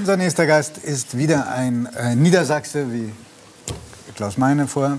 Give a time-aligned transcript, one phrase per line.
[0.00, 3.12] Unser nächster Gast ist wieder ein äh, Niedersachse, wie
[4.16, 4.96] Klaus Meine vorher.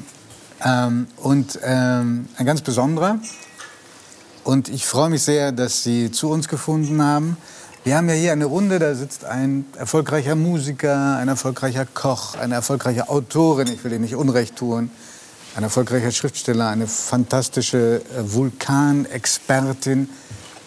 [0.64, 3.18] Ähm, und ähm, ein ganz besonderer.
[4.44, 7.36] Und ich freue mich sehr, dass Sie zu uns gefunden haben.
[7.84, 12.54] Wir haben ja hier eine Runde, da sitzt ein erfolgreicher Musiker, ein erfolgreicher Koch, eine
[12.54, 14.92] erfolgreiche Autorin, ich will Ihnen nicht Unrecht tun,
[15.56, 20.10] ein erfolgreicher Schriftsteller, eine fantastische äh, Vulkanexpertin.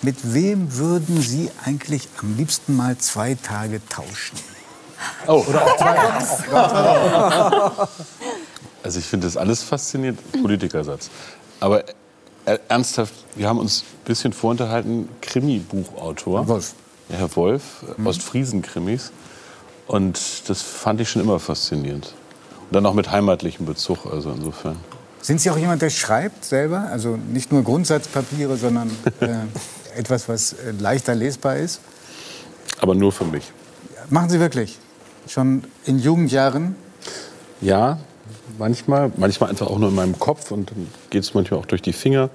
[0.04, 4.36] Mit wem würden Sie eigentlich am liebsten mal zwei Tage tauschen?
[5.26, 5.42] Oh.
[5.48, 5.96] Oder auch zwei.
[8.82, 11.08] Also ich finde das alles faszinierend, Politikersatz.
[11.58, 11.84] Aber
[12.44, 16.46] äh, ernsthaft, wir haben uns ein bisschen vorunterhalten, Krimi-Buchautor.
[16.48, 16.74] Wolf.
[17.08, 17.62] Ja, Herr Wolf,
[17.96, 18.06] mhm.
[18.06, 19.10] Ostfriesen-Krimis.
[19.86, 22.12] Und das fand ich schon immer faszinierend.
[22.68, 24.76] Und dann auch mit heimatlichem Bezug, also insofern.
[25.22, 26.88] Sind Sie auch jemand, der schreibt selber?
[26.90, 28.90] Also nicht nur Grundsatzpapiere, sondern
[29.20, 29.46] äh,
[29.96, 31.80] etwas, was äh, leichter lesbar ist?
[32.80, 33.52] Aber nur für mich.
[34.10, 34.78] Machen Sie wirklich?
[35.26, 36.76] Schon in Jugendjahren?
[37.60, 37.98] Ja,
[38.58, 39.10] manchmal.
[39.16, 41.92] Manchmal einfach auch nur in meinem Kopf und dann geht es manchmal auch durch die
[41.92, 42.30] Finger.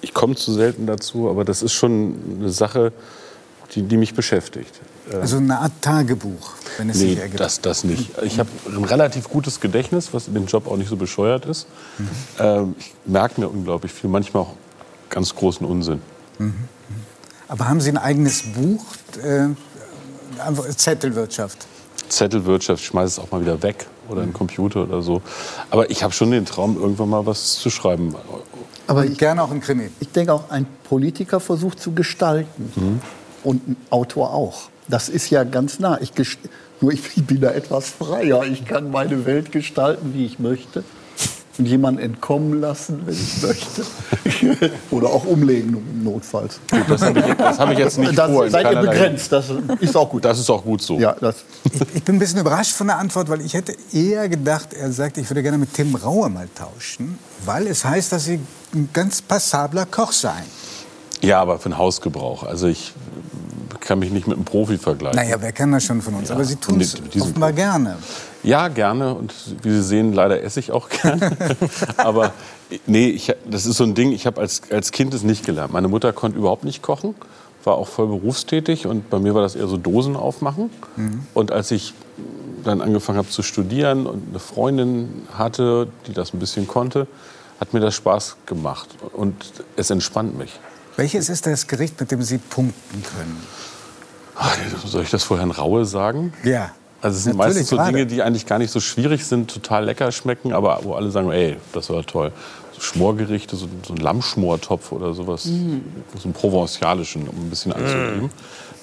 [0.00, 2.92] Ich komme zu selten dazu, aber das ist schon eine Sache,
[3.74, 4.80] die, die mich beschäftigt.
[5.12, 7.40] Also eine Art Tagebuch, wenn es nee, sich ergibt.
[7.40, 8.10] Das, das nicht.
[8.22, 11.66] Ich habe ein relativ gutes Gedächtnis, was in dem Job auch nicht so bescheuert ist.
[11.98, 12.08] Mhm.
[12.38, 14.54] Ähm, ich merke mir unglaublich viel, manchmal auch
[15.08, 16.02] ganz großen Unsinn.
[16.38, 16.54] Mhm.
[17.48, 18.84] Aber haben Sie ein eigenes Buch?
[19.22, 19.48] Äh,
[20.76, 21.66] Zettelwirtschaft.
[22.08, 25.22] Zettelwirtschaft, ich schmeiße es auch mal wieder weg oder einen Computer oder so.
[25.70, 28.14] Aber ich habe schon den Traum, irgendwann mal was zu schreiben.
[28.86, 29.90] Aber ich, gerne auch ein Krimi.
[30.00, 32.72] Ich denke auch, ein Politiker versucht zu gestalten.
[32.76, 33.00] Mhm.
[33.44, 34.68] Und ein Autor auch.
[34.88, 35.98] Das ist ja ganz nah.
[36.00, 36.12] Ich,
[36.80, 38.44] nur ich bin da etwas freier.
[38.44, 40.84] Ich kann meine Welt gestalten, wie ich möchte
[41.66, 44.70] jemanden entkommen lassen, wenn ich möchte.
[44.90, 46.60] Oder auch umlegen, notfalls.
[46.70, 48.48] Gut, das habe ich, hab ich, jetzt nicht das, vor.
[48.48, 49.46] Seid ihr begrenzt, das
[49.80, 50.24] ist auch gut.
[50.24, 50.98] Das ist auch gut so.
[50.98, 51.44] Ja, das.
[51.64, 54.92] Ich, ich, bin ein bisschen überrascht von der Antwort, weil ich hätte eher gedacht, er
[54.92, 58.40] sagt, ich würde gerne mit Tim Rauer mal tauschen, weil es heißt, dass Sie
[58.74, 60.44] ein ganz passabler Koch seien.
[61.20, 62.44] Ja, aber für den Hausgebrauch.
[62.44, 62.92] Also ich
[63.80, 65.16] kann mich nicht mit einem Profi vergleichen.
[65.16, 66.28] Naja, wer kann das schon von uns?
[66.28, 67.96] Ja, aber Sie tun es offenbar gerne.
[68.42, 69.14] Ja, gerne.
[69.14, 71.36] Und wie Sie sehen, leider esse ich auch gerne.
[71.96, 72.32] aber
[72.86, 75.72] nee, ich, das ist so ein Ding, ich habe als, als Kind es nicht gelernt.
[75.72, 77.14] Meine Mutter konnte überhaupt nicht kochen,
[77.64, 78.86] war auch voll berufstätig.
[78.86, 80.70] Und bei mir war das eher so Dosen aufmachen.
[80.96, 81.26] Mhm.
[81.34, 81.94] Und als ich
[82.64, 87.06] dann angefangen habe zu studieren und eine Freundin hatte, die das ein bisschen konnte,
[87.60, 88.88] hat mir das Spaß gemacht.
[89.12, 89.34] Und
[89.76, 90.58] es entspannt mich.
[90.98, 93.40] Welches ist das Gericht, mit dem Sie punkten können?
[94.34, 96.32] Ach, soll ich das vorher in Raue sagen?
[96.42, 96.72] Ja.
[97.00, 97.84] Also es sind Natürlich meistens so.
[97.84, 101.30] Dinge, die eigentlich gar nicht so schwierig sind, total lecker schmecken, aber wo alle sagen,
[101.30, 102.32] ey, das war toll.
[102.72, 105.78] So Schmorgerichte, so, so ein Lammschmortopf oder sowas, mm.
[106.16, 108.24] so einen provenzialischen, um ein bisschen anzugeben.
[108.24, 108.30] Mm.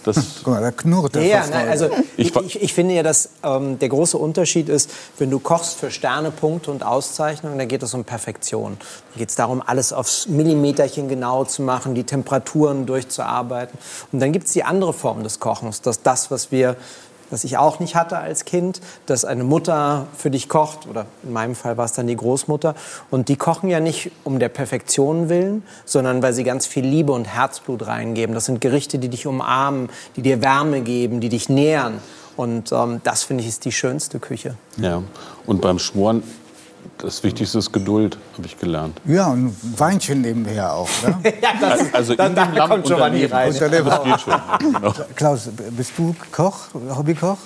[0.05, 3.29] Das Guck mal, da knurrt der ja, nein, also ich, ich, ich, finde ja, dass
[3.43, 7.93] ähm, der große Unterschied ist, wenn du kochst für Sternepunkte und Auszeichnungen, dann geht es
[7.93, 8.77] um Perfektion.
[9.13, 13.77] Da geht es darum, alles aufs Millimeterchen genau zu machen, die Temperaturen durchzuarbeiten.
[14.11, 16.75] Und dann gibt es die andere Form des Kochens, dass das, was wir
[17.29, 21.33] was ich auch nicht hatte als Kind, dass eine Mutter für dich kocht, oder in
[21.33, 22.75] meinem Fall war es dann die Großmutter.
[23.11, 27.11] Und die kochen ja nicht um der Perfektion willen, sondern weil sie ganz viel Liebe
[27.11, 28.35] und Herzblut reingeben.
[28.35, 31.99] Das sind Gerichte, die dich umarmen, die dir Wärme geben, die dich nähern.
[32.37, 34.55] Und ähm, das finde ich ist die schönste Küche.
[34.77, 35.01] Ja,
[35.45, 36.23] und beim Schmoren
[36.97, 38.99] das Wichtigste ist Geduld, habe ich gelernt.
[39.05, 40.89] Ja, und ein Weinchen nebenher auch.
[41.03, 41.33] Ne?
[41.41, 43.51] ja, das, also dann, in da kommt Giovanni rein.
[43.51, 44.33] Unter dem das geht schon.
[44.59, 44.93] Genau.
[45.15, 47.37] Klaus, bist du Koch, Hobbykoch?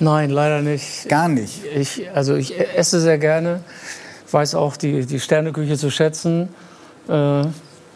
[0.00, 1.08] Nein, leider nicht.
[1.08, 1.64] Gar nicht?
[1.64, 3.60] Ich, also ich esse sehr gerne,
[4.30, 6.48] weiß auch die, die Sterneküche zu schätzen.
[7.08, 7.44] Äh,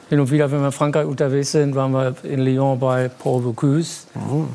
[0.08, 3.42] hin und wieder, wenn wir in Frankreich unterwegs sind, waren wir in Lyon bei Paul
[3.42, 4.06] Bocuse.
[4.30, 4.46] Oh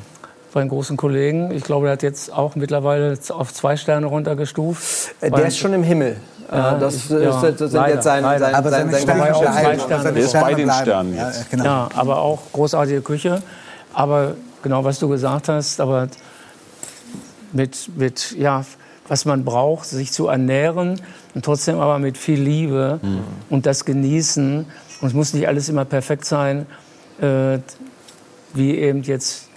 [0.54, 1.52] bei einem großen Kollegen.
[1.52, 5.16] Ich glaube, der hat jetzt auch mittlerweile auf zwei Sterne runtergestuft.
[5.22, 6.18] Äh, der ist schon im Himmel.
[6.54, 10.14] Ja, das, ja, ist, das sind leider, jetzt sein, sein, aber sein, sein, sein Sterne.
[10.14, 11.40] Der ist bei den Sternen jetzt.
[11.40, 11.64] Ja, genau.
[11.64, 13.42] ja, aber auch großartige Küche.
[13.94, 16.08] Aber genau, was du gesagt hast, aber
[17.52, 18.66] mit, mit ja,
[19.08, 21.02] was man braucht, sich zu ernähren
[21.36, 23.20] und trotzdem aber mit viel Liebe mhm.
[23.50, 24.66] und das genießen.
[25.02, 26.66] Und es muss nicht alles immer perfekt sein,
[27.22, 27.60] äh,
[28.54, 29.50] wie eben jetzt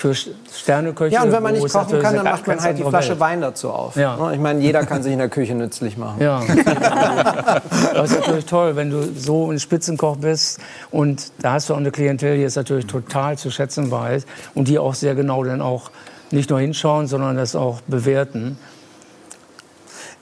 [0.00, 1.12] für Sterneköche.
[1.12, 3.20] Ja, und wenn man nicht kochen kann, dann macht man halt die Flasche Welt.
[3.20, 3.96] Wein dazu auf.
[3.96, 4.16] Ja.
[4.16, 4.32] Ne?
[4.32, 6.22] Ich meine, jeder kann sich in der Küche nützlich machen.
[6.22, 6.40] Ja.
[7.92, 10.58] das ist natürlich toll, wenn du so ein Spitzenkoch bist
[10.90, 14.24] und da hast du auch eine Klientel, die es natürlich total zu schätzen weiß
[14.54, 15.90] und die auch sehr genau dann auch
[16.30, 18.56] nicht nur hinschauen, sondern das auch bewerten.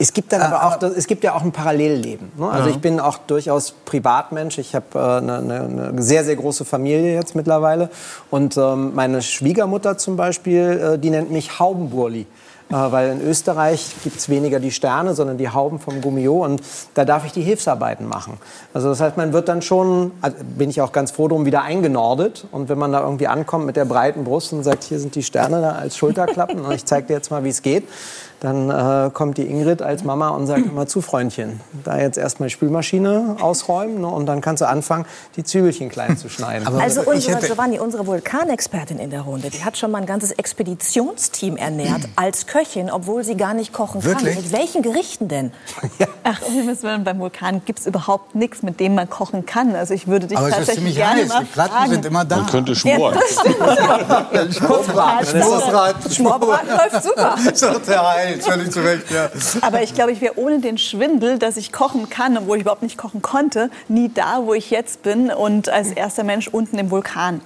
[0.01, 2.31] Es gibt dann aber auch, es gibt ja auch ein Parallelleben.
[2.37, 2.49] Ne?
[2.49, 2.75] Also Ja.
[2.75, 4.57] ich bin auch durchaus Privatmensch.
[4.57, 7.89] Ich habe äh, eine, eine, eine sehr, sehr große Familie jetzt mittlerweile.
[8.31, 12.27] Und ähm, meine Schwiegermutter zum Beispiel, äh, die nennt mich Haubenburli.
[12.69, 16.45] Äh, weil in Österreich gibt es weniger die Sterne, sondern die Hauben vom Gummio.
[16.45, 16.61] Und
[16.93, 18.37] da darf ich die Hilfsarbeiten machen.
[18.73, 21.63] Also das heißt, man wird dann schon, also bin ich auch ganz froh drum, wieder
[21.63, 22.47] eingenordet.
[22.53, 25.23] Und wenn man da irgendwie ankommt mit der breiten Brust und sagt, hier sind die
[25.23, 27.83] Sterne da als Schulterklappen und ich zeige dir jetzt mal, wie es geht,
[28.39, 32.47] dann äh, kommt die Ingrid als Mama und sagt immer zu Freundchen, da jetzt erstmal
[32.47, 35.05] die Spülmaschine ausräumen ne, und dann kannst du anfangen,
[35.35, 36.65] die Zwiebelchen klein zu schneiden.
[36.65, 40.05] Aber Also ich unsere Giovanni, unsere Vulkanexpertin in der Runde, die hat schon mal ein
[40.05, 44.35] ganzes Expeditionsteam ernährt als Köchin, obwohl sie gar nicht kochen Wirklich?
[44.35, 44.43] kann.
[44.43, 45.51] Mit welchen Gerichten denn?
[46.23, 49.75] Ach, Himmels Willen, beim Vulkan gibt es überhaupt nichts, mit dem man kochen kann.
[49.75, 51.29] Also ich würde dich Aber es ist tatsächlich ziemlich gerne heiß.
[51.29, 51.91] mal Die Platten fragen.
[51.91, 52.37] sind immer da.
[52.37, 53.17] Man könnte schmoren.
[54.51, 54.53] Schmorbraten.
[56.13, 57.35] Schmorbraten läuft super.
[58.31, 59.29] Heil, völlig zu Recht, ja.
[59.61, 62.83] Aber ich glaube, ich wäre ohne den Schwindel, dass ich kochen kann, obwohl ich überhaupt
[62.83, 66.91] nicht kochen konnte, nie da, wo ich jetzt bin und als erster Mensch unten im
[66.91, 67.41] Vulkan.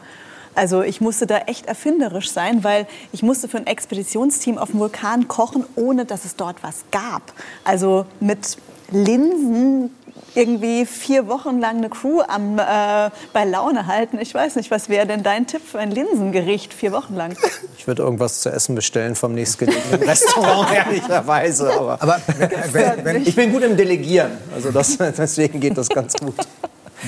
[0.55, 4.79] Also ich musste da echt erfinderisch sein, weil ich musste für ein Expeditionsteam auf dem
[4.79, 7.33] Vulkan kochen, ohne dass es dort was gab.
[7.63, 8.57] Also mit
[8.91, 9.89] Linsen
[10.35, 14.19] irgendwie vier Wochen lang eine Crew am, äh, bei Laune halten.
[14.19, 17.35] Ich weiß nicht, was wäre denn dein Tipp für ein Linsengericht vier Wochen lang?
[17.77, 21.73] Ich würde irgendwas zu essen bestellen vom nächstgelegenen Restaurant, ehrlicherweise.
[21.73, 22.21] Aber, Aber
[22.71, 26.35] wenn, wenn, ich bin gut im Delegieren, also das, deswegen geht das ganz gut.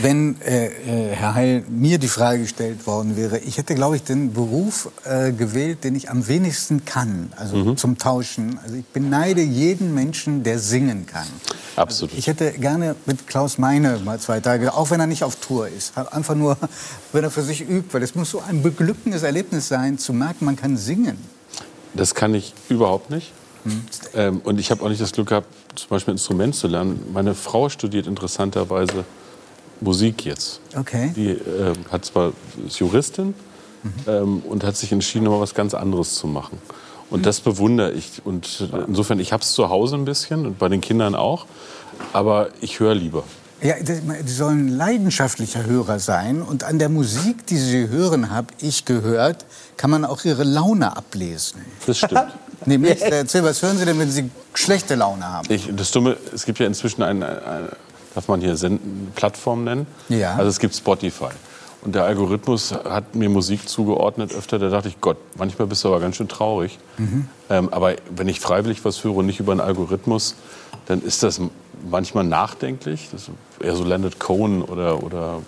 [0.01, 4.03] Wenn äh, äh, Herr Heil mir die Frage gestellt worden wäre, ich hätte, glaube ich,
[4.03, 8.59] den Beruf äh, gewählt, den ich am wenigsten kann, also zum Tauschen.
[8.63, 11.27] Also ich beneide jeden Menschen, der singen kann.
[11.75, 12.13] Absolut.
[12.18, 15.68] Ich hätte gerne mit Klaus Meine mal zwei Tage, auch wenn er nicht auf Tour
[15.68, 16.57] ist, einfach nur,
[17.12, 20.45] wenn er für sich übt, weil es muss so ein beglückendes Erlebnis sein, zu merken,
[20.45, 21.18] man kann singen.
[21.94, 23.31] Das kann ich überhaupt nicht.
[24.13, 27.03] Ähm, und ich habe auch nicht das Glück gehabt, zum Beispiel ein Instrument zu lernen.
[27.12, 29.06] Meine Frau studiert interessanterweise
[29.81, 30.60] Musik jetzt.
[30.75, 31.12] Okay.
[31.16, 32.33] Die ähm, hat zwar
[32.66, 33.33] ist Juristin
[34.07, 36.60] ähm, und hat sich entschieden, mal was ganz anderes zu machen.
[37.10, 38.22] Und das bewundere ich.
[38.25, 41.45] Und äh, insofern, ich habe es zu Hause ein bisschen und bei den Kindern auch.
[42.13, 43.24] Aber ich höre lieber.
[43.62, 46.42] Ja, die sollen leidenschaftlicher Hörer sein.
[46.42, 49.45] Und an der Musik, die sie hören, habe ich gehört,
[49.78, 51.62] kann man auch ihre Laune ablesen.
[51.86, 52.28] Das stimmt.
[52.66, 55.48] Nämlich, äh, erzähl, was hören Sie denn, wenn Sie schlechte Laune haben?
[55.51, 57.69] Ich, das Dumme, es gibt ja inzwischen eine, eine
[58.16, 59.86] darf man hier Senden, Plattform nennen?
[60.10, 60.36] Ja.
[60.36, 61.30] Also es gibt Spotify.
[61.82, 64.58] Und der Algorithmus hat mir Musik zugeordnet öfter.
[64.58, 66.80] Da dachte ich, Gott, manchmal bist du aber ganz schön traurig.
[67.52, 70.34] Ähm, aber wenn ich freiwillig was höre und nicht über einen Algorithmus,
[70.88, 71.40] dann ist das
[71.88, 73.10] manchmal nachdenklich.
[73.12, 75.42] Das ist eher so Leonard Cohen oder, oder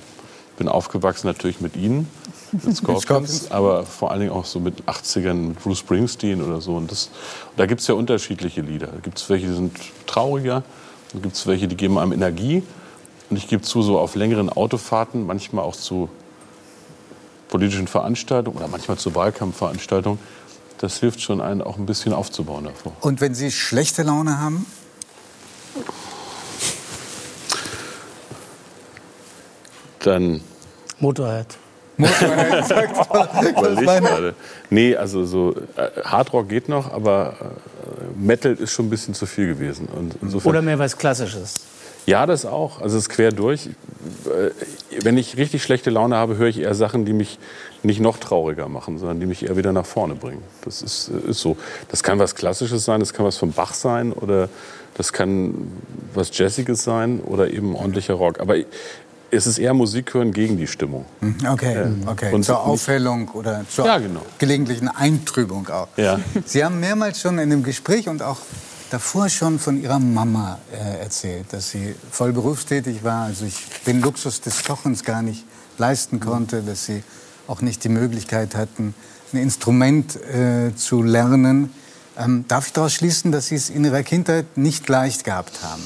[0.57, 2.07] bin aufgewachsen natürlich mit ihnen,
[2.51, 3.51] mit Scorpions, Scorpions.
[3.51, 6.75] aber vor allen Dingen auch so mit 80ern, mit Bruce Springsteen oder so.
[6.75, 7.09] Und, das,
[7.49, 8.87] und da gibt es ja unterschiedliche Lieder.
[8.87, 9.75] Da gibt es welche, die sind
[10.05, 10.63] trauriger,
[11.11, 12.63] dann gibt es welche, die geben einem Energie.
[13.29, 16.09] Und ich gebe zu, so auf längeren Autofahrten, manchmal auch zu
[17.49, 20.19] politischen Veranstaltungen oder manchmal zu Wahlkampfveranstaltungen,
[20.79, 22.93] das hilft schon, einen auch ein bisschen aufzubauen davor.
[23.01, 24.65] Und wenn Sie schlechte Laune haben?
[29.99, 30.41] Dann
[30.99, 31.57] Motorhead.
[31.97, 34.35] überlege ich gerade.
[34.69, 39.25] Nee, also so äh, Hardrock geht noch, aber äh, Metal ist schon ein bisschen zu
[39.25, 39.87] viel gewesen.
[39.87, 41.61] Und insofern, Oder mehr was Klassisches.
[42.05, 42.81] Ja, das auch.
[42.81, 43.67] Also es ist quer durch.
[43.67, 44.51] Äh,
[45.03, 47.37] Wenn ich richtig schlechte Laune habe, höre ich eher Sachen, die mich
[47.83, 50.41] nicht noch trauriger machen, sondern die mich eher wieder nach vorne bringen.
[50.63, 51.57] Das ist, ist so.
[51.89, 54.47] Das kann was Klassisches sein, das kann was von Bach sein oder
[54.93, 55.69] das kann
[56.13, 58.39] was Jazziges sein oder eben ordentlicher Rock.
[58.39, 58.55] Aber
[59.31, 61.05] es ist eher Musik hören gegen die Stimmung.
[61.47, 62.33] Okay, okay.
[62.33, 64.21] Und zur Aufhellung oder zur Ja, genau.
[64.37, 65.87] gelegentlichen Eintrübung auch.
[65.97, 66.19] Ja.
[66.45, 68.37] Sie haben mehrmals schon in dem Gespräch und auch
[68.89, 73.55] davor schon von Ihrer Mama äh, erzählt, dass sie voll berufstätig war, also ich
[73.85, 75.43] den Luxus des Kochens gar nicht
[75.77, 77.03] leisten konnte, dass Sie
[77.47, 78.93] auch nicht die Möglichkeit hatten,
[79.33, 81.71] ein Instrument äh, zu lernen.
[82.17, 85.83] Ähm, darf ich daraus schließen, dass Sie es in Ihrer Kindheit nicht leicht gehabt haben?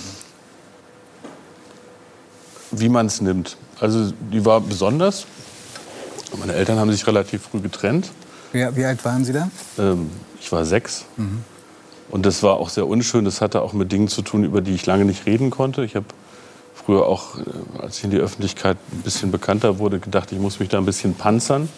[2.72, 3.58] Wie man es nimmt.
[3.80, 5.26] Also die war besonders.
[6.40, 8.12] Meine Eltern haben sich relativ früh getrennt.
[8.54, 9.50] Wie, wie alt waren Sie da?
[9.78, 10.10] Ähm,
[10.40, 11.06] ich war sechs.
[12.10, 13.26] Und das war auch sehr unschön.
[13.26, 15.84] Das hatte auch mit Dingen zu tun, über die ich lange nicht reden konnte.
[15.84, 16.06] Ich habe
[16.74, 20.60] früher auch, äh, als ich in die Öffentlichkeit ein bisschen bekannter wurde, gedacht, ich muss
[20.60, 21.70] mich da ein bisschen panzern.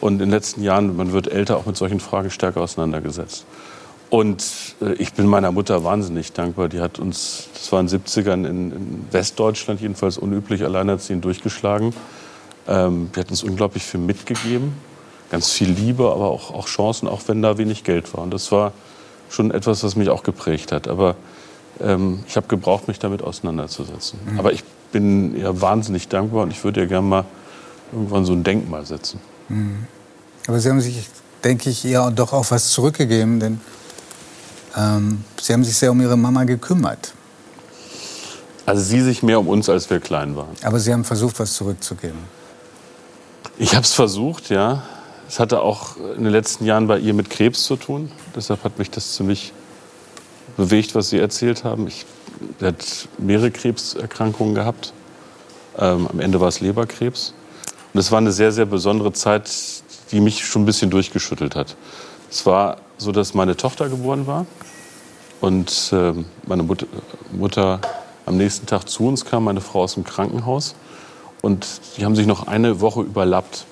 [0.00, 3.46] Und in den letzten Jahren, man wird älter, auch mit solchen Fragen stärker auseinandergesetzt.
[4.10, 4.44] Und
[4.80, 6.68] äh, ich bin meiner Mutter wahnsinnig dankbar.
[6.68, 11.92] Die hat uns, das war in den 70ern in, in Westdeutschland jedenfalls unüblich, alleinerziehend durchgeschlagen.
[12.68, 14.74] Ähm, die hat uns unglaublich viel mitgegeben.
[15.30, 18.22] Ganz viel Liebe, aber auch, auch Chancen, auch wenn da wenig Geld war.
[18.22, 18.72] Und das war
[19.28, 20.86] schon etwas, was mich auch geprägt hat.
[20.86, 21.16] Aber
[21.80, 24.20] ähm, ich habe gebraucht, mich damit auseinanderzusetzen.
[24.24, 24.38] Mhm.
[24.38, 27.24] Aber ich bin ja wahnsinnig dankbar und ich würde ja gerne mal
[27.92, 29.20] irgendwann so ein Denkmal setzen.
[29.48, 29.86] Mhm.
[30.46, 31.08] Aber Sie haben sich,
[31.42, 33.60] denke ich, ja doch auch was zurückgegeben, denn
[34.76, 37.12] ähm, Sie haben sich sehr um Ihre Mama gekümmert.
[38.66, 40.56] Also sie sich mehr um uns, als wir klein waren.
[40.62, 42.18] Aber Sie haben versucht, was zurückzugeben.
[43.58, 44.82] Ich habe es versucht, ja.
[45.28, 48.10] Es hatte auch in den letzten Jahren bei ihr mit Krebs zu tun.
[48.34, 49.52] Deshalb hat mich das ziemlich
[50.56, 51.86] bewegt, was Sie erzählt haben.
[51.86, 52.06] Ich,
[52.58, 54.92] sie hat mehrere Krebserkrankungen gehabt.
[55.78, 57.34] Ähm, am Ende war es Leberkrebs.
[57.92, 59.50] Und es war eine sehr, sehr besondere Zeit,
[60.10, 61.76] die mich schon ein bisschen durchgeschüttelt hat.
[62.30, 64.46] Es war so, dass meine Tochter geboren war
[65.40, 66.12] und äh,
[66.46, 66.86] meine Mut
[67.32, 67.80] Mutter
[68.24, 70.74] am nächsten Tag zu uns kam, meine Frau aus dem Krankenhaus.
[71.42, 73.66] Und die haben sich noch eine Woche überlappt.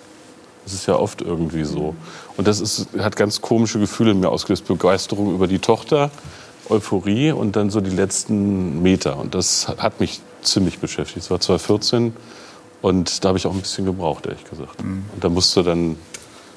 [0.64, 1.94] Das ist ja oft irgendwie so.
[2.36, 4.66] Und das ist, hat ganz komische Gefühle in mir ausgelöst.
[4.66, 6.10] Begeisterung über die Tochter,
[6.68, 9.18] Euphorie und dann so die letzten Meter.
[9.18, 11.24] Und das hat mich ziemlich beschäftigt.
[11.24, 12.14] Es war 2014
[12.80, 14.82] und da habe ich auch ein bisschen gebraucht, ehrlich gesagt.
[14.82, 15.04] Mhm.
[15.14, 15.96] Und da musste dann,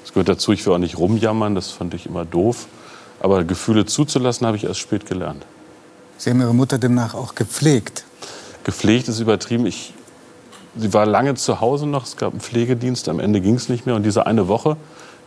[0.08, 2.68] das gehört dazu, ich will auch nicht rumjammern, das fand ich immer doof.
[3.20, 5.46] Aber Gefühle zuzulassen, habe ich erst spät gelernt.
[6.18, 8.06] Sie haben Ihre Mutter demnach auch gepflegt?
[8.64, 9.66] Gepflegt ist übertrieben.
[9.66, 9.94] Ich
[10.78, 13.86] sie war lange zu Hause noch, es gab einen Pflegedienst, am Ende ging es nicht
[13.86, 13.96] mehr.
[13.96, 14.78] Und diese eine Woche,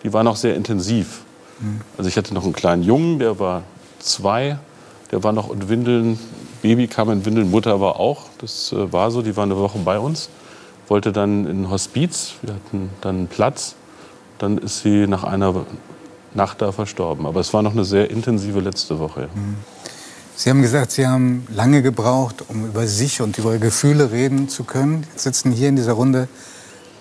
[0.03, 1.25] die war noch sehr intensiv.
[1.61, 1.83] Mhm.
[1.99, 3.65] Also ich hatte noch einen kleinen Jungen, der war
[3.99, 4.59] zwei,
[5.11, 6.19] der war noch in Windeln,
[6.63, 9.79] Baby kam in Windeln, Mutter war auch, das äh, war so, die war eine Woche
[9.85, 10.31] bei uns,
[10.89, 13.75] wollte dann in ein Hospiz, wir hatten dann einen Platz,
[14.41, 15.67] dann ist sie nach einer
[16.35, 17.27] Nacht da verstorben.
[17.27, 19.29] Aber es war noch eine sehr intensive letzte Woche.
[19.35, 19.57] Mhm.
[20.37, 24.65] Sie haben gesagt, Sie haben lange gebraucht, um über sich und über Gefühle reden zu
[24.65, 25.07] können.
[25.13, 26.29] Jetzt sitzen hier in dieser Runde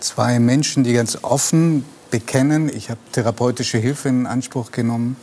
[0.01, 5.15] zwei Menschen, die ganz offen bekennen, ich habe therapeutische Hilfe in Anspruch genommen.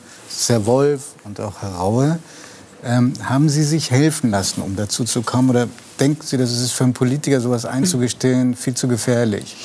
[0.46, 2.18] Herr Wolf und auch Herr Raue.
[2.84, 5.50] Ähm, haben Sie sich helfen lassen, um dazu zu kommen?
[5.50, 5.68] Oder
[5.98, 9.56] denken Sie, dass es für einen Politiker, sowas einzugestehen, viel zu gefährlich?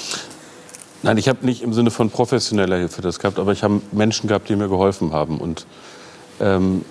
[1.03, 4.27] Nein, ich habe nicht im Sinne von professioneller Hilfe das gehabt, aber ich habe Menschen
[4.27, 5.39] gehabt, die mir geholfen haben.
[5.39, 5.65] Und
[6.39, 6.85] ähm,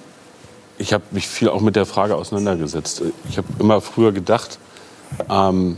[0.78, 3.02] ich habe mich viel auch mit der Frage auseinandergesetzt.
[3.28, 4.58] Ich habe immer früher gedacht,
[5.28, 5.76] ähm,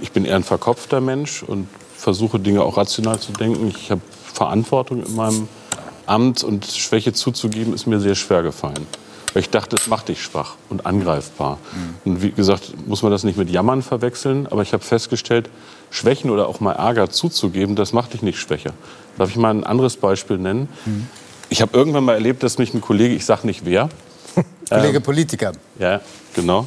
[0.00, 3.68] ich bin eher ein verkopfter Mensch und versuche Dinge auch rational zu denken.
[3.68, 4.00] Ich habe
[4.32, 5.48] Verantwortung in meinem
[6.06, 8.86] Amt und Schwäche zuzugeben ist mir sehr schwer gefallen.
[9.34, 11.58] Weil ich dachte, es macht dich schwach und angreifbar.
[12.04, 12.12] Mhm.
[12.12, 15.50] Und wie gesagt, muss man das nicht mit Jammern verwechseln, aber ich habe festgestellt,
[15.90, 18.72] Schwächen oder auch mal Ärger zuzugeben, das macht dich nicht schwächer.
[19.18, 20.68] Darf ich mal ein anderes Beispiel nennen?
[20.86, 21.08] Mhm.
[21.48, 23.88] Ich habe irgendwann mal erlebt, dass mich ein Kollege, ich sage nicht wer.
[24.68, 25.52] Kollege ähm, Politiker.
[25.78, 26.00] Ja,
[26.34, 26.66] genau.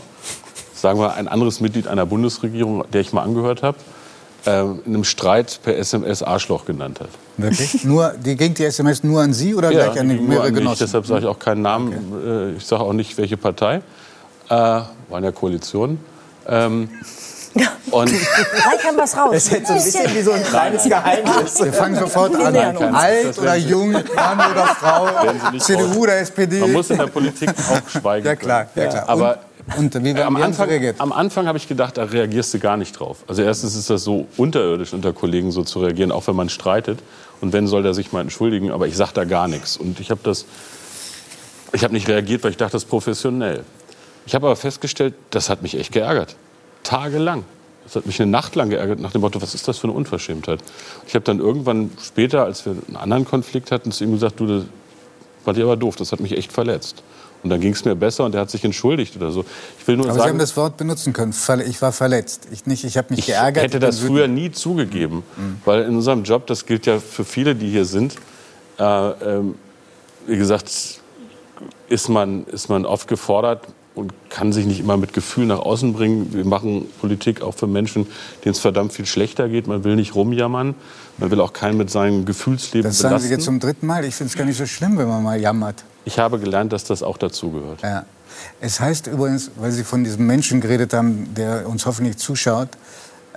[0.74, 3.77] Sagen wir ein anderes Mitglied einer Bundesregierung, der ich mal angehört habe,
[4.46, 7.10] in einem Streit per SMS Arschloch genannt hat.
[7.38, 7.84] Wirklich?
[7.84, 10.86] nur, die ging die SMS nur an Sie oder ja, gleich an mehrere Genossen?
[10.86, 12.13] Deshalb sage ich auch keinen Namen.
[12.13, 12.29] Okay.
[12.29, 13.82] Äh, ich sage auch nicht, welche Partei.
[14.50, 16.00] Äh, war in der Koalition.
[16.48, 16.89] Ähm,
[17.91, 19.29] und Gleich haben wir es raus.
[19.34, 21.63] Es ist jetzt so ein bisschen wie so ein kleines Geheimnis.
[21.63, 22.56] Wir fangen sofort an.
[22.96, 25.08] Alt oder jung, Mann oder Frau,
[25.58, 26.60] CDU oder SPD.
[26.60, 28.25] Man muss in der Politik auch schweigen.
[28.25, 28.67] Ja, klar.
[28.75, 29.03] Ja, klar.
[29.08, 29.39] Aber
[29.75, 33.24] und, wie, am, Anfang, am Anfang habe ich gedacht, da reagierst du gar nicht drauf.
[33.27, 37.00] Also erstens ist das so unterirdisch unter Kollegen so zu reagieren, auch wenn man streitet.
[37.41, 38.71] Und wenn, soll der sich mal entschuldigen.
[38.71, 39.77] Aber ich sage da gar nichts.
[39.77, 40.45] Und ich habe das,
[41.74, 43.63] ich habe nicht reagiert, weil ich dachte, das ist professionell.
[44.25, 46.36] Ich habe aber festgestellt, das hat mich echt geärgert
[46.88, 47.43] tagelang.
[47.83, 49.93] Das hat mich eine Nacht lang geärgert nach dem Motto, was ist das für eine
[49.93, 50.59] Unverschämtheit?
[51.07, 54.47] Ich habe dann irgendwann später, als wir einen anderen Konflikt hatten, zu ihm gesagt, du,
[54.47, 54.63] das
[55.45, 57.03] fand ich aber doof, das hat mich echt verletzt.
[57.44, 59.46] Und dann ging es mir besser und er hat sich entschuldigt oder so.
[59.79, 61.34] Ich will nur aber sagen, Sie haben das Wort benutzen können.
[61.67, 62.48] Ich war verletzt.
[62.51, 62.84] Ich nicht.
[62.84, 63.65] Ich habe mich ich geärgert.
[63.65, 65.62] Ich hätte das früher nie zugegeben, mhm.
[65.63, 68.15] weil in unserem Job, das gilt ja für viele, die hier sind,
[68.79, 69.41] äh, äh,
[70.25, 71.00] wie gesagt,
[71.89, 73.67] ist man, ist man oft gefordert,
[73.98, 76.32] und kann sich nicht immer mit Gefühl nach außen bringen.
[76.32, 78.08] Wir machen Politik auch für Menschen,
[78.46, 79.67] denen es verdammt viel schlechter geht.
[79.67, 80.75] Man will nicht rumjammern.
[81.17, 84.06] Man will auch keinen mit seinem Gefühlsleben Das sagen Sie jetzt zum dritten Mal.
[84.06, 85.84] Ich finde es gar nicht so schlimm, wenn man mal jammert.
[86.08, 87.82] Ich habe gelernt, dass das auch dazugehört.
[87.82, 88.06] Ja.
[88.62, 92.70] Es heißt übrigens, weil Sie von diesem Menschen geredet haben, der uns hoffentlich zuschaut,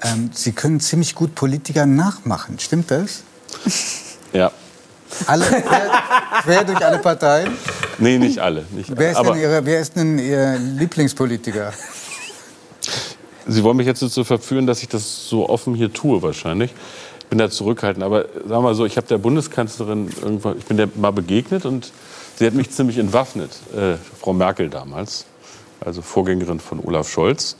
[0.02, 2.58] ähm, Sie können ziemlich gut Politiker nachmachen.
[2.58, 3.22] Stimmt das?
[4.32, 4.52] Ja.
[5.26, 5.90] Alle, quer,
[6.44, 7.50] quer durch alle Parteien?
[7.98, 8.64] Nee, nicht alle.
[8.70, 9.32] Nicht wer, ist alle.
[9.32, 11.72] Denn Ihre, wer ist denn Ihr Lieblingspolitiker?
[13.48, 16.72] Sie wollen mich jetzt dazu verführen, dass ich das so offen hier tue, wahrscheinlich.
[17.18, 18.04] Ich bin da zurückhaltend.
[18.04, 21.64] Aber sagen wir mal so, ich habe der Bundeskanzlerin irgendwann, ich bin der mal begegnet
[21.64, 21.90] und
[22.40, 25.26] sie hat mich ziemlich entwaffnet, äh, Frau Merkel damals
[25.84, 27.56] also Vorgängerin von Olaf Scholz.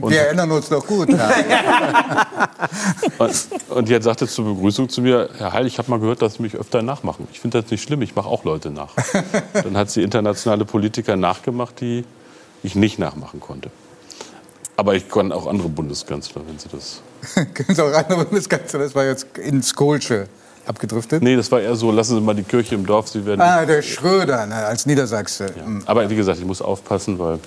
[0.00, 1.08] Und Wir erinnern uns doch gut.
[1.10, 1.30] Ja.
[3.18, 6.34] und, und jetzt sagte zur Begrüßung zu mir, Herr Heil, ich habe mal gehört, dass
[6.34, 7.26] Sie mich öfter nachmachen.
[7.32, 8.90] Ich finde das nicht schlimm, ich mache auch Leute nach.
[9.52, 12.04] Dann hat sie internationale Politiker nachgemacht, die
[12.62, 13.70] ich nicht nachmachen konnte.
[14.76, 17.00] Aber ich kann auch andere Bundeskanzler, wenn Sie das...
[17.54, 20.28] Können Sie auch andere Bundeskanzler, das war jetzt ins Kohlsche
[20.68, 21.22] abgedriftet?
[21.22, 23.40] Nee, das war eher so, lassen Sie mal die Kirche im Dorf, Sie werden...
[23.40, 25.46] Ah, der Schröder ne, als Niedersachse.
[25.54, 27.38] Hm, Aber wie gesagt, ich muss aufpassen, weil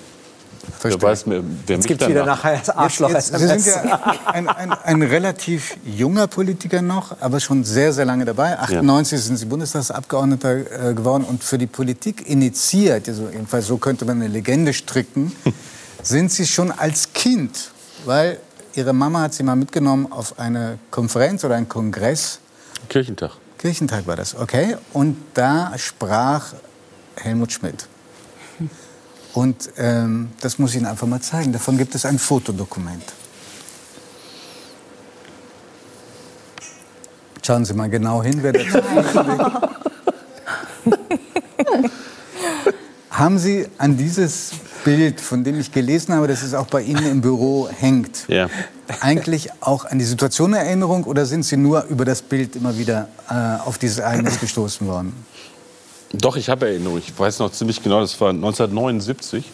[0.62, 1.02] wer verstehe.
[1.02, 4.16] weiß, wer wer Jetzt mich gibt es wieder nachher das Arschloch Jetzt, Sie sind ja
[4.26, 8.58] ein, ein, ein relativ junger Politiker noch, aber schon sehr, sehr lange dabei.
[8.58, 14.04] 98 sind Sie Bundestagsabgeordneter äh, geworden und für die Politik initiiert, also jedenfalls so könnte
[14.04, 15.32] man eine Legende stricken,
[16.02, 17.70] sind Sie schon als Kind,
[18.04, 18.38] weil
[18.74, 22.39] Ihre Mama hat Sie mal mitgenommen auf eine Konferenz oder einen Kongress.
[22.90, 23.30] Kirchentag.
[23.56, 24.76] Kirchentag war das, okay.
[24.92, 26.52] Und da sprach
[27.16, 27.86] Helmut Schmidt.
[29.32, 31.52] Und ähm, das muss ich Ihnen einfach mal zeigen.
[31.52, 33.04] Davon gibt es ein Fotodokument.
[37.46, 38.66] Schauen Sie mal genau hin, wer das
[43.10, 44.50] Haben Sie an dieses
[44.84, 48.48] Bild, von dem ich gelesen habe, dass es auch bei Ihnen im Büro hängt, Ja.
[49.00, 53.08] Eigentlich auch an die Situation Erinnerung oder sind Sie nur über das Bild immer wieder
[53.28, 55.14] äh, auf dieses Ereignis gestoßen worden?
[56.12, 56.98] Doch, ich habe Erinnerung.
[56.98, 59.44] Ich weiß noch ziemlich genau, das war 1979.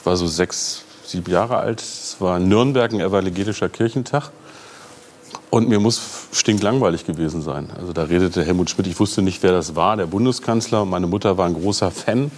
[0.00, 1.80] Ich war so sechs, sieben Jahre alt.
[1.80, 4.30] Es war in Nürnberg ein evangelischer Kirchentag.
[5.50, 6.00] Und mir muss
[6.32, 7.68] stinklangweilig gewesen sein.
[7.78, 8.88] Also da redete Helmut Schmidt.
[8.88, 10.84] Ich wusste nicht, wer das war, der Bundeskanzler.
[10.84, 12.32] Meine Mutter war ein großer Fan.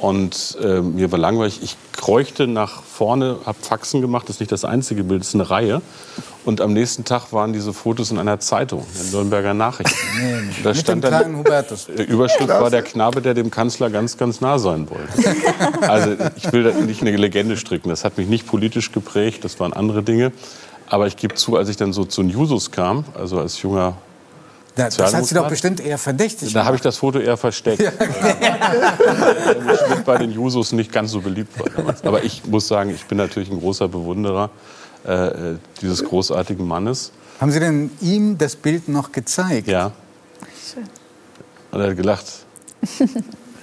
[0.00, 1.60] Und äh, mir war langweilig.
[1.62, 4.28] Ich kreuchte nach vorne, habe Faxen gemacht.
[4.28, 5.82] Das ist nicht das einzige Bild, das ist eine Reihe.
[6.44, 9.94] Und am nächsten Tag waren diese Fotos in einer Zeitung, in den Nürnberger Nachrichten.
[10.62, 11.86] Da Mit dem kleinen Hubertus.
[11.86, 15.36] der Überschrift war der Knabe, der dem Kanzler ganz, ganz nah sein wollte.
[15.88, 17.88] Also ich will da nicht eine Legende stricken.
[17.88, 20.32] Das hat mich nicht politisch geprägt, das waren andere Dinge.
[20.86, 23.94] Aber ich gebe zu, als ich dann so zu Jusos kam, also als junger,
[24.76, 27.80] Da, das hat Sie doch bestimmt eher verdächtig da habe ich das Foto eher versteckt.
[27.80, 32.02] Weil Schmidt bei den Jusos nicht ganz so beliebt war damals.
[32.04, 34.50] Aber ich muss sagen, ich bin natürlich ein großer Bewunderer
[35.06, 37.12] äh, äh, dieses großartigen Mannes.
[37.40, 39.68] Haben Sie denn ihm das Bild noch gezeigt?
[39.68, 39.92] Ja.
[41.70, 42.26] Und er hat gelacht.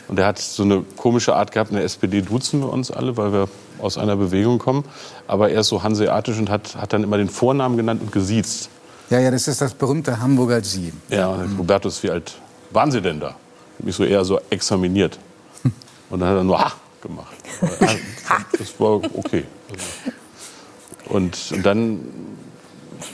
[0.07, 3.15] Und er hat so eine komische Art gehabt, in der SPD duzen wir uns alle,
[3.15, 3.47] weil wir
[3.79, 4.83] aus einer Bewegung kommen.
[5.27, 8.69] Aber er ist so hanseatisch und hat, hat dann immer den Vornamen genannt und gesiezt.
[9.11, 10.93] Ja, ja, das ist das berühmte Hamburger Sie.
[11.09, 11.57] Ja, und mhm.
[11.57, 12.33] Hubertus, wie alt
[12.69, 13.35] waren Sie denn da?
[13.79, 15.19] Mich so eher so examiniert.
[16.09, 16.71] Und dann hat er nur Ha
[17.01, 17.35] gemacht.
[18.57, 19.43] Das war okay.
[21.09, 21.99] Und, dann,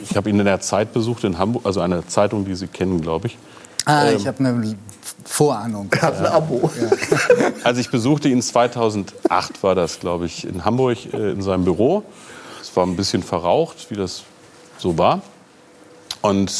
[0.04, 3.00] ich habe ihn in der Zeit besucht in Hamburg, also eine Zeitung, die Sie kennen,
[3.00, 3.38] glaube ich.
[3.84, 4.76] Ah, ich habe eine
[5.24, 5.90] Vorahnung.
[6.00, 6.70] Hat ein Abo.
[7.64, 12.04] Also ich besuchte ihn 2008, war das, glaube ich, in Hamburg äh, in seinem Büro.
[12.60, 14.22] Es war ein bisschen verraucht, wie das
[14.78, 15.22] so war.
[16.20, 16.50] Und